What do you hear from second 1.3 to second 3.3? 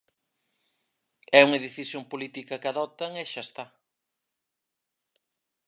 É unha decisión política que adoptan e